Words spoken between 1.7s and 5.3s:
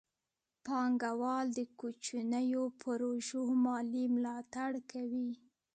کوچنیو پروژو مالي ملاتړ کوي.